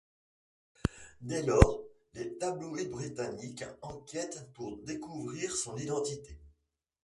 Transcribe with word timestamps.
Dès 1.21 1.43
lors 1.43 1.83
les 2.15 2.35
tabloïds 2.39 2.87
britanniques 2.89 3.65
enquêtent 3.83 4.51
pour 4.55 4.77
découvrir 4.77 5.55
son 5.55 5.77
identité. 5.77 6.39